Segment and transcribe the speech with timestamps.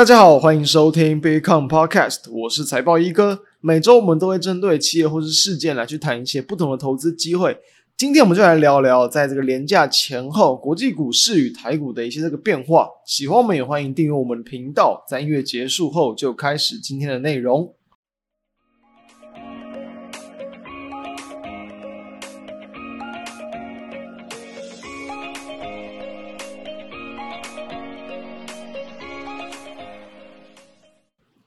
[0.00, 3.40] 大家好，欢迎收听 big come Podcast，我是财报一哥。
[3.60, 7.54] 每周我们都会针对企业或是事件来去谈一些不同的投资机会。
[7.98, 12.88] 今天我们就来聊聊，在这个连假前后，国际股市与台股的一些这个变化。
[13.04, 15.04] 喜欢我们也欢迎订阅我们的频道。
[15.06, 17.74] 在音乐结束后，就开始今天的内容。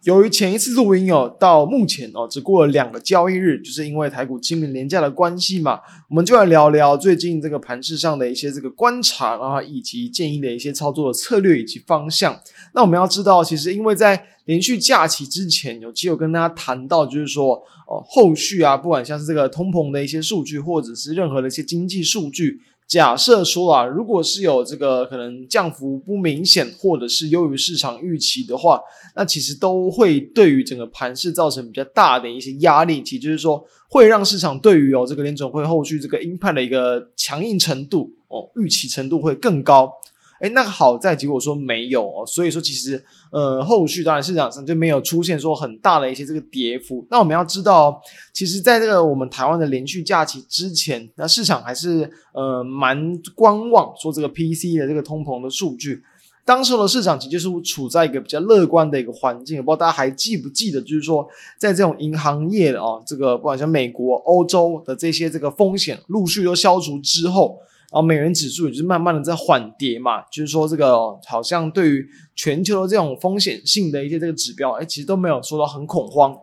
[0.03, 5.79] 由于前一次录音哦，到目前哦，只过了两个交易日，就是因为台股清明连假的关系嘛，
[6.09, 12.37] 我们就来聊聊最近这个盘势上的一些这个观察啊，以及建议的一些操作的策略以及方向。
[12.73, 17.55] 那我们要知道，其实因为在连续假期之前，有机会跟大家谈到，就是说
[17.87, 22.59] 哦，后续啊，不管像是这个通膨的一些数据，或者是任何的一些经济数据。
[22.93, 28.79] 假设说啊，如果是有这个可能降幅不明显，或者是优于市场预期的话，
[29.15, 39.91] 那其实都会对于整个盘市造成比较大的一些压力，其实就是说会让市场对于哦这个联准会后续这个鹰派的一个强硬程度哦预期程度会更高。
[40.43, 47.07] 诶，那好在结果说没有哦，所以说其实呃后续当然市场上就没有出现说很大的一些这个跌幅。
[47.09, 48.01] 那我们要知道，
[48.33, 56.03] 其实在这个我们台湾的连续假期之前，那市场还是呃蛮观望说这个 P C 的这个通膨的数据。
[56.43, 59.63] 当时的市场其实就是处在一个比较乐观的一个环境。
[59.63, 61.25] 不知道大家还记不记得，就是说
[61.57, 67.59] 在这种银行业的啊，这个不管像美国、欧洲的这些这个风险陆续都消除之后。
[67.93, 76.35] 然后美元指数也是慢慢的在缓跌嘛，就是说这个好像对于全球的这种风险性的一些这个指标，哎，其实都没有说到很恐慌，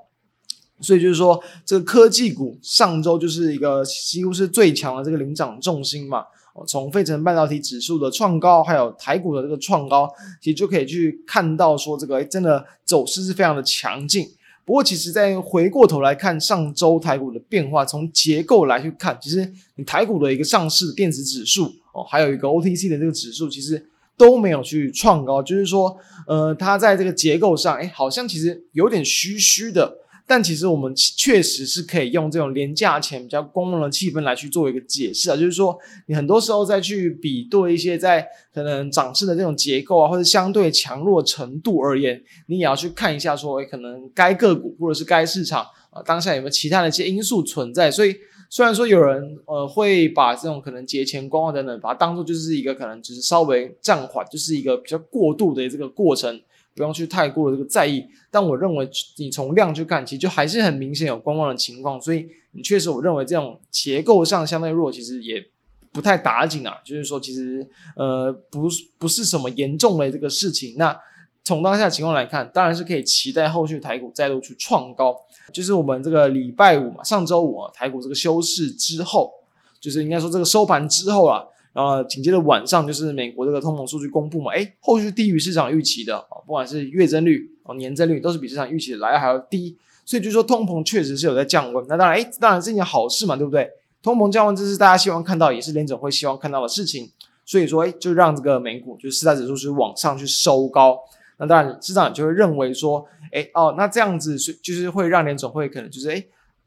[0.80, 6.24] 所以就是说这个科技股上周就是一个几乎是最强的这个领涨重心嘛，
[6.68, 10.08] 从费城半导体指数的创高，还有台股的这个创高，
[10.40, 14.28] 其实就可以去看到说这个真的走势是非常的强劲。
[14.64, 23.84] 不过，其实，在回过头来看上周台股的变化，从结构来去看，其实你台股的一个上市电子指数哦，还有一个 OTC 的这个指数，其实
[24.16, 29.99] 都没有去创高，就是说，呃，它在这个结构上，哎，好像其实有点虚虚的。
[30.30, 35.76] 但其实我们确实是可以用这种廉价钱比较观望的气氛来去做一个解释啊，就是说
[36.06, 38.24] 你很多时候再去比对一些在
[38.54, 47.90] 可能涨势的这种结构啊，或者相对强弱程度而言，你也要去看一下说，诶，可能该个股或者是该市场啊，当下有没有其他的一些因素存在。
[47.90, 48.14] 所以
[48.48, 56.40] 虽然说有人呃会把这种可能节前观望等等，把它当做就是一个可能只是稍微暂缓，就是一个比较过度的这个过程。
[56.80, 65.46] 不用去太过的这个在意，但我认为你从量去看，其实就还是很明显有观望的情况，所以你确实我认为这种结构上相对弱，其实也
[65.92, 66.78] 不太打紧啊。
[66.82, 70.76] 就是说，其实呃不不是什么严重的这个事情。
[70.78, 70.98] 那
[71.44, 75.14] 从当下情况来看，当然是可以期待后续台股再度去创高。
[75.52, 79.30] 就是我们这个礼拜五嘛，上周五啊，台股这个休市之后，
[79.78, 81.44] 就是应该说这个收盘之后啊。
[81.72, 91.84] 然后紧接着晚上就是美国这个通膨数据公布嘛，诶，后续低于市场预期的啊，不管是月增率哦、年增率，都是比市场预期的来还要低，所以就说通膨确实是有在降温。
[91.88, 93.70] 那当然，诶，当然是一件好事嘛，对不对？
[94.02, 97.10] 通膨降温，这是大家希望看到，也是联总会希望看到的事情。
[97.44, 100.98] 所以说，诶，就让这个美股就是四大指数是往上去收高。
[101.38, 106.26] 那当然，市场就会认为说，诶，哦，那这样子是就是会让联总会可能就是诶，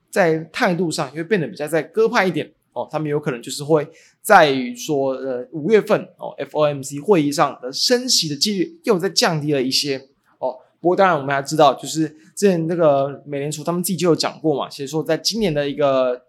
[0.09, 2.52] 在态度上就会变得比较再鸽派一点。
[2.74, 3.88] 哦，他们有可能就是会
[4.22, 9.98] 在于说，呃，五月份哦，FOMC 会议上的升息的几率又再降低了一些
[10.40, 10.58] 哦。
[10.82, 16.20] 不过当然我们还知道，就是之前那个美联储他们自己就有讲过嘛，其实说在今年的一个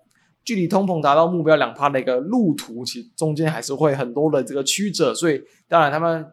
[0.44, 6.26] 距离通膨达到目标两趴的一个路途，其实中间还是会很多的这个曲折，所以当然他们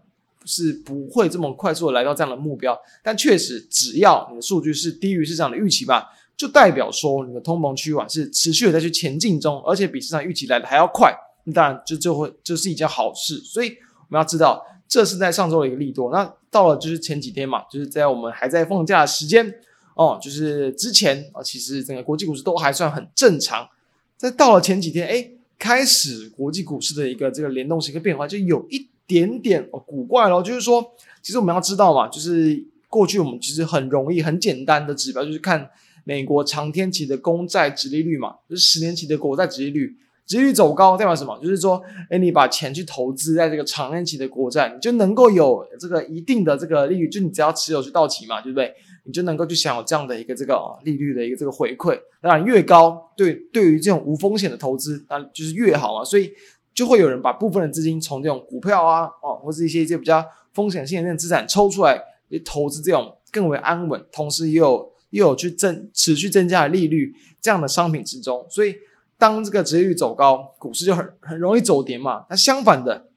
[0.43, 2.77] 是不会这么快速的来到这样的目标。
[3.01, 6.09] 但确实，只要你的数据是低于市场的预期吧。
[6.41, 13.37] 就代表说，你的通膨趋缓是持续的在去前进中，而且比市场预期来的还要快，那当然就就会这是一件好事。
[13.37, 16.11] 所以我们要知道，这是在上周的一个利多。
[16.11, 19.53] 那到了就是前几天嘛，就是在我们还在放假的时间
[19.93, 23.69] 哦，就是之前啊，其实整个国际股市都还算很正常。
[24.17, 25.29] 在到了前几天，哎，
[25.59, 30.41] 开始国际股市的一个这个联动性跟变化就有一点点哦古怪咯。
[30.41, 30.83] 就是说，
[31.21, 35.69] 其实我们要知道嘛，就是过去我们其实很容易、很简单的指标就是看。
[36.03, 39.95] 美国长天期的公债殖利率嘛，就是十年期的国债殖利率，
[40.25, 41.37] 殖利率走高代表什么？
[41.41, 48.73] 就是说，诶，你把钱去投资在这个长天期的国债，你就能够有这个一定的这个利率，就你只要持有去到期嘛，对不对？
[49.03, 51.99] 你就能够去享有这样的一个这个利率的一个这个回馈。
[52.21, 56.03] 当然，越高，对对于这种无风险的投资，那就是越好嘛。
[56.03, 56.31] 所以
[56.73, 60.23] 就会有人把部分的资金从这种股票啊，哦，或是一些一些比较
[60.53, 62.01] 风险性的那种资产抽出来。
[62.45, 68.45] 投资这种更为安稳，同时也有又有去增持续增加的利率这样的商品之中。
[68.49, 68.75] 所以，
[69.17, 72.25] 当这个殖利率走高，股市就很很容易走跌嘛。
[72.29, 73.07] 那相反的，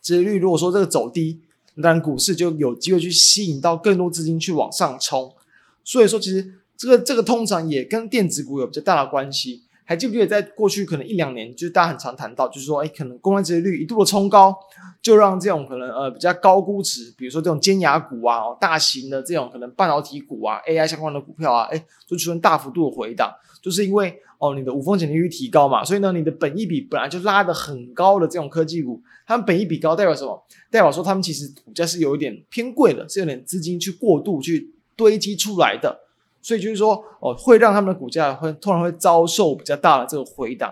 [0.00, 1.40] 殖利率如果说这个走低，
[1.82, 5.34] 当然股市就有机会去吸引到更多资金去往上冲。
[5.82, 9.63] 所以说，其实这个这个通常也跟电子股有比较大的关系。
[9.86, 14.56] 还记不记得，在过去可能一两年，就是大家很常谈到，就是说，哎，可能公安职业率一度的冲高，
[15.02, 23.30] 就让这种可能呃比较高估值，比如说这种尖牙股啊，哦，大型的这种可能半导体股啊，AI 相关的股票啊，哎，就出现大幅度的回档，
[23.62, 30.42] 就是因为哦你的无风险利率提高嘛，所以呢，你的本益比本来就拉得很高的这种科技股，它们本益比高代表什么？
[30.70, 36.03] 代表说它们其实股价是有一点偏贵的，是有点资金去过度去堆积出来的。
[36.44, 40.70] 所以就是说，哦，会让他们的股价会突然会遭受比较大的这个回档。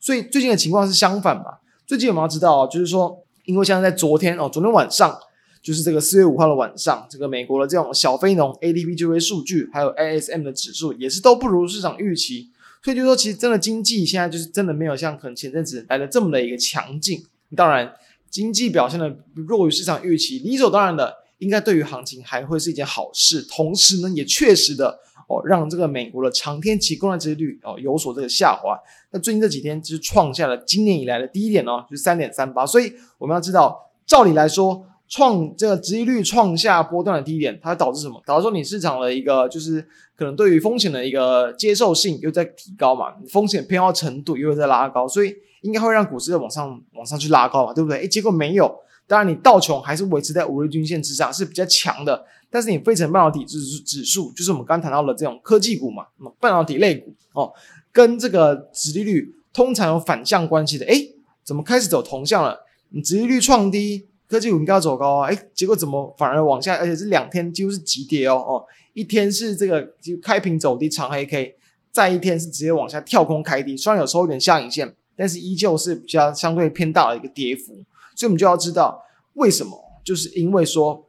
[0.00, 1.44] 所以最近的情况是相反嘛？
[1.86, 5.16] 最近我们要知道，就是说，因为像在昨天哦，昨天晚上
[5.62, 12.50] 就是这个四月五号的晚上，这个美国的这种小非农 ADP 就业数据，还有 ISM 的指数也是都不如市场预期。
[12.82, 17.24] 所以就是说，其实真的经济现在就是真的没有像可能前阵子来的这么的一个强劲。
[17.54, 17.94] 当然，
[18.28, 23.40] 经济表现的弱于市场预期，理所当然的，应该对于行情还会是一件好事。
[23.42, 24.98] 同时呢，也确实的。
[25.32, 28.78] 哦，让这个美国的长天期公债殖利率哦有所这个下滑。
[29.10, 32.66] 那最近这几天就是创下了今年以来的低点哦，就是三点三八。
[32.66, 38.22] 所以我们要知道，照理来说，创这个殖利率创下波段的低点，它导致什么？
[38.26, 39.80] 导致说你市场的一个就是
[40.16, 48.00] 可能对于风险的一个接受性又在提高嘛，风险偏好程度又在拉高，所以应该会让股市在往上往上去拉高嘛，对不对？
[48.00, 48.74] 诶，结果没有。
[49.12, 52.24] 当然，你道琼还是维持在五日均线之上，是比较强的。
[52.48, 56.06] 但是你费城半导体指指数，就是我们刚刚谈到的这种科技股嘛，
[56.40, 57.52] 半导体类股哦，
[57.92, 60.86] 跟这个殖利率通常有反向关系的。
[60.86, 61.14] 诶，
[61.44, 62.60] 怎么开始走同向了？
[62.88, 65.28] 你殖利率创低，科技股应该要走高啊。
[65.28, 66.76] 诶，结果怎么反而往下？
[66.76, 68.64] 而且是两天几乎是急跌哦哦，
[68.94, 71.56] 一天是这个就开平走低长黑 K，
[71.90, 77.84] 再一天是直接往下跳空开低，虽然有时候有点下影线，但是依旧是比较相对偏大的一个跌幅。
[78.14, 79.02] 所以我们就要知道
[79.34, 81.08] 为什么，就是因为说。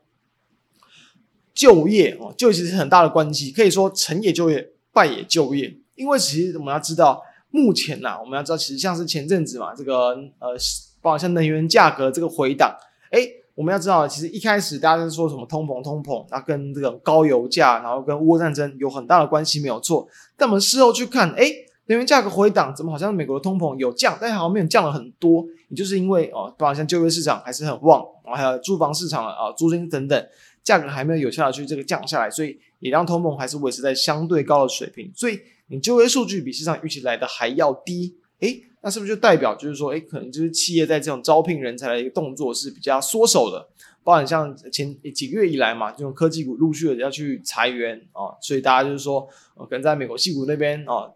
[1.56, 5.72] 就业哦，就业其实很大的关系，可以说成也就业，败也就业。
[5.94, 7.22] 因为其实我们要知道，
[7.52, 10.58] 目前呐、我们要知道，其实像是前阵子嘛，这个呃，
[11.00, 12.76] 包括像能源价格这个回档，
[13.12, 20.08] 诶，我们要知道，其实一开始大家是说什么通膨，通膨，那跟这个高油价，然后跟乌战争有很大的关系，没有错。
[20.36, 30.28] 但我们事后去看，诶，能源价格回档，怎么好像美国的通膨有降，但好像没有降了很多，也就是因为哦，包括像就业市场还是很旺，然后还有住房市场啊，租金等等。
[30.64, 35.12] 价格还没有有效的去这个降下来，所以也让通膨还是维持在相对高的水平。
[35.14, 35.38] 所以
[35.68, 43.68] 你就业数据比市场预期来的还要低，诶，那是不是就代表就是说，诶，可能就是企业在这种招聘人才的一个动作是比较缩手的？
[44.06, 49.28] 包含像前几个月以来嘛，这种科技股陆续的要去裁员啊，所以大家就是说，
[49.58, 51.12] 可能在美国矽谷那边啊，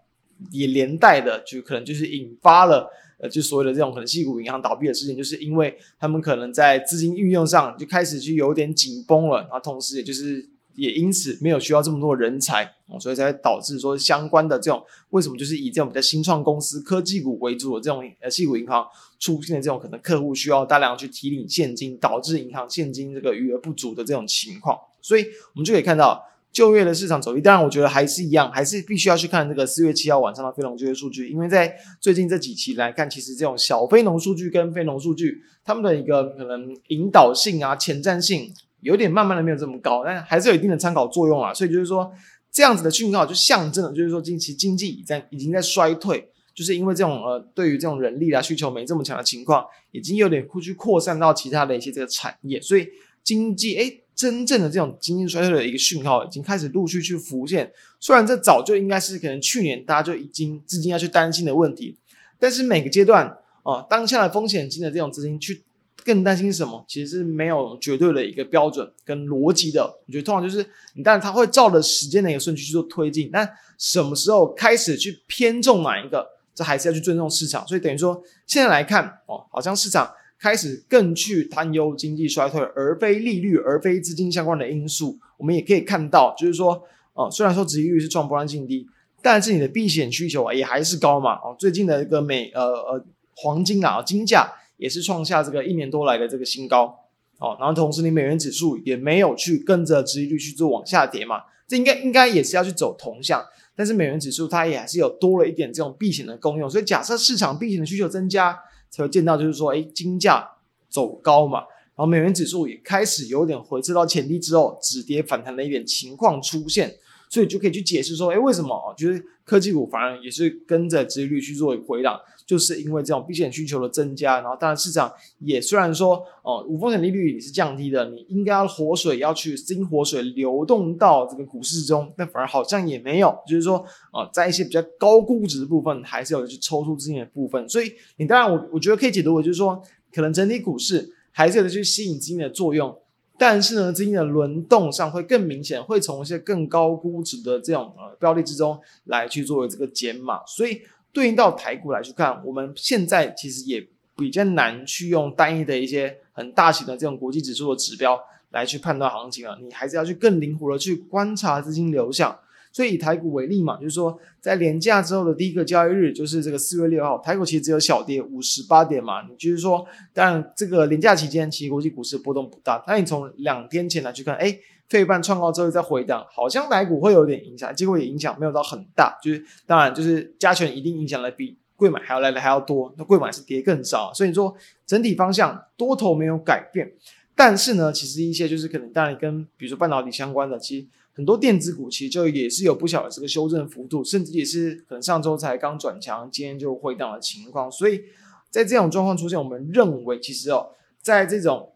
[0.51, 2.89] 也连带的就可能就是引发了。
[3.19, 18.85] 呃，就所谓的这种可能系股银行倒闭的事情，就是因为他们可能在资金运用上就开始去有点紧绷了，然后同时也就是也因此没有需要这么多人才，所以才导致说相关的这种为什么就是以这种比较新创公司、科技股为主的这种呃系股银行
[19.17, 25.23] 出现的这种可能客户需要大量去提领现金，导致银行现金这个余额不足的这种情况，所以
[25.55, 26.23] 我们就可以看到。
[26.57, 31.71] 就业的市场走势，当然我觉得还是一样，还是必须要去看这个四月七号晚上的非农就业数据，因为在
[32.01, 41.53] 最近这几期来看，其实这种小非农数据跟非农数据，他们的一个可能引导性啊、前瞻性有点慢慢的没有这么高，但还是有一定的参考作用啊。
[41.53, 42.11] 所以就是说，
[42.51, 52.87] 这样子的讯号就象征了，就是说近期经济已在已经在衰退，就是因为这种呃对于这种人力啊需求没这么强的情况，已经有点去扩散到其他的一些这个产业，所以
[53.27, 54.03] 经济诶。
[54.17, 61.95] 真正的这种经济衰退的一个讯号已经开始陆续去浮现，虽然这早就应该是可能去年大家就已经资金要去担心的问题，
[62.39, 63.27] 但是每个阶段
[63.61, 65.61] 啊，当下的风险性的这种资金去
[66.03, 69.83] 更担心什么，其实是没有绝对的一个标准跟逻辑的。
[70.07, 70.65] 我觉得通常就是
[70.95, 77.63] 你但它会照着时间的一个顺序去做推进，但什么时候开始去偏重哪一个，这还是要去尊重市场。
[77.67, 80.11] 所以等于说现在来看哦，好像市场。
[80.39, 85.17] 开始更去担忧经济衰退，而非利率，而非资金相关的因素。
[85.37, 88.87] 我们也可以看到，就是说，哦、虽然说殖利率是创波段新低，
[89.21, 91.33] 但是你的避险需求也还是高嘛。
[91.35, 96.99] 哦，最近的一个美呃呃黄金啊，金价也是创下这个一年多来的这个新高。
[97.39, 103.43] 哦，然后同时你美元指数也没有去跟着殖利率去做往下跌嘛，这应该应该也是要去走同向。
[103.75, 108.59] 但是美元指数它也还是有多了一点这种避险的功用，所以假设市场避险的需求增加。
[108.89, 110.47] 才会见到，就是说，哎，金价
[110.89, 111.59] 走高嘛，
[111.95, 116.95] 然后美元指数也开始有点回撤到前低之后止跌反弹的一点情况出现。
[117.29, 118.93] 所以就可以去解释说，哎，为什么啊？
[118.95, 124.41] 就是科技股反而也是跟着殖利率去做回档，就是因为这种避险需求的增加。
[124.41, 133.77] 然后，当然市场也虽然说，哦，无风险利率也是降低的，你应该要活水要去新活水流动到这个股市中，但反而好像也没有，就是说，
[134.11, 137.67] 啊，在一些比较高估值的部分，还是有去抽出资金的部分。
[137.67, 139.81] 所以，你当然我我觉得可以解读为就是说，
[140.13, 142.97] 可能整体股市还是有去吸引资金的作用。
[143.39, 150.81] 但是呢，资金的轮动上会更明显，会从一些更高估值的这种呃标的之中来去作为这个减码，所以
[151.13, 162.37] 对应到台股来去看，我们现在其实也比较难去用单一的一些很大型的这种国际指数的指标来去判断行情了，你还是要去更灵活的去观察资金流向。
[162.71, 169.27] 所以以台股为例嘛，就是说在连假之后的第一个交易日，就是这个四月六号，台股其实只有小跌五十八点嘛。
[169.27, 172.83] 你就是说，当然这个连假期间，其实国际股市波动不大。
[172.85, 174.55] 那你从两天前来去看，哎，
[174.87, 179.17] 费半创高之后再回档，好像台股会有点影响，结果也影响没有到很大。
[179.23, 184.13] 就是当然就是加权一定影响的比柜买还要来的还要多，那柜买是跌更少。
[184.13, 184.55] 所以你说
[184.85, 186.91] 整体方向多头没有改变，
[187.35, 190.87] 但是呢，其实一些就是可能当然跟比如说半导体相关的，其实。
[191.17, 197.71] 很多电子股其实就也是有不小的这个修正幅度，甚至也是可能上周才刚转强，今天就回档的情况。
[197.71, 198.03] 所以
[198.51, 200.67] 在这种状况出现，我们认为其实哦，
[201.01, 201.71] 在这种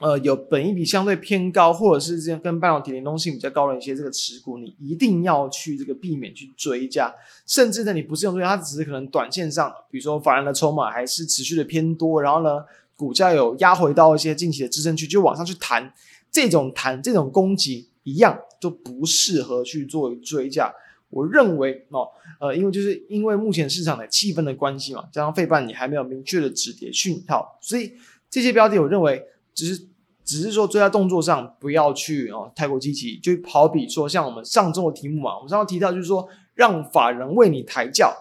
[0.00, 7.14] 呃有本益比相对偏高，或者是这跟半导体联动性比较高的一些这个持股，你一定要去这个避免去追加，
[7.46, 12.64] 甚至呢你不是用追加，它只是可能短线上，比如说法人的筹码还是持续的偏多，然后呢
[12.96, 15.92] 股价有压回到一些近期的支撑区，就往上去弹，
[16.30, 18.38] 这种弹这种攻击一样。
[18.60, 20.74] 就不适合去做追加。
[21.10, 22.08] 我认为哦，
[22.40, 27.92] 呃，因为就是因为目前市场的气氛的关系嘛，加上费半你还没有明确的止跌讯号，所以
[28.28, 29.24] 这些标的我认为
[29.54, 29.86] 只是
[30.24, 33.16] 只是说追加动作上不要去哦太过积极。
[33.18, 38.12] 就好比说像我们上周的题目嘛，我们上周提到就是说让法人为你抬轿，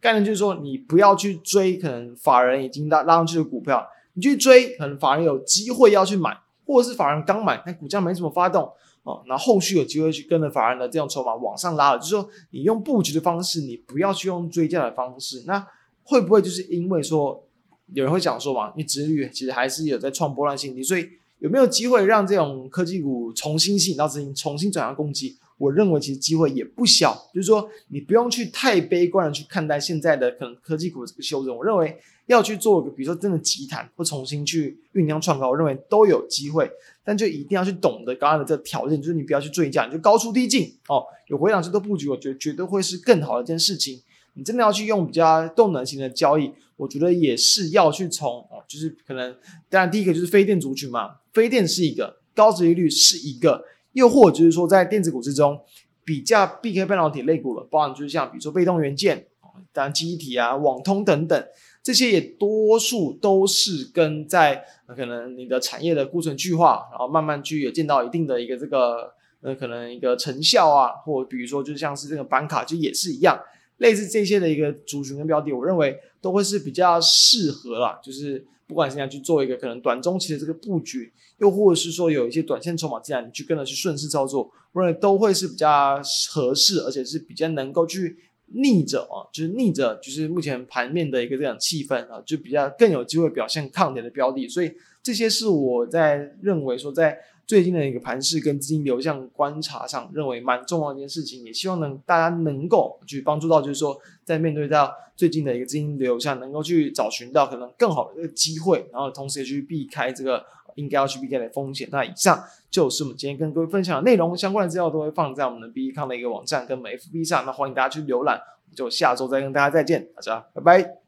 [0.00, 8.72] 概念就是说你不要去追可能法人已经拉拉上去的股票，你去追可能法人有机会要去买，或者是法人刚买但股价没怎么发动。
[9.04, 15.44] 哦，那后续有机会去跟着法人的这种筹码往上拉了，就是说你用布局的方式，你不要去用追加的方式。
[15.46, 15.64] 那
[16.02, 17.46] 会不会就是因为说
[17.92, 21.06] 有人会讲说嘛，你子女其实还是有在创波段新低，所以
[21.38, 25.36] 有没有机会让这种科技股重新吸引到资金，重新转向攻击？
[25.56, 31.56] 我认为其实机会也不小，就是说你不用去太悲观的去看待现在的可能科技股的这个修正。
[31.56, 31.96] 我认为
[32.26, 36.68] 要去做一个，比如说真的急弹或重新去酝酿创高，我认为都有机会，
[37.04, 41.04] 但就一定要去懂得刚刚的这个条件，就是你不要去追价，你就高出低进哦。
[41.28, 44.02] 有回档去做布局，我觉得绝对会是更好的一件事情。
[44.34, 49.36] 你真的要去用比较动能型的交易，我觉得也是要去从哦，就是可能
[49.68, 53.64] 当然第一个就是非电族群嘛，非电是一个，高殖利率是一个。
[53.94, 55.58] 又或者就是说，在电子股之中，
[56.04, 59.26] 比较避开半导体类股了，包含就是像比如说被动元件，
[59.72, 61.46] 当然记忆体啊、网通等等，
[61.82, 73.38] 这些也多数都是跟在可能你的产业的库存去化，然后慢慢去有见到一定的一个这个呃可能一个成效啊，或比如说就像是这个板卡，就也是一样，
[73.78, 78.46] 类似这些的一个族群跟标的，我认为都会是比较适合啦，就是。
[78.66, 88.16] 不管现在去做一个可能短中期的这个布局，又或者是说有一些短线筹码进来，你去跟着去顺势操作，我认为都会是比较合适，而且是比较能够去
[88.46, 94.48] 逆着啊，就是逆着就是目前盘面的一个这样气氛啊，就比较更有机会表现抗跌的标的。
[94.48, 111.88] 所以这些是我在认为说在最近的一个盘势跟资金流向观察上，认为蛮重要的一件事情，也希望能大家能够去帮助到，就是说在面对到最近的一个资金流向，能够去找寻到可能更好的一个机会，然后同时也去避开这个应该要去避开的风险。
[111.92, 118.40] 那以上就是我们今天跟各位分享的内容，相关的资料都会放在我们的 B E 康的一个网站跟我们 FB 上，那欢迎大家去浏览。
[118.74, 121.03] 就下周再跟大家再见，大家拜拜。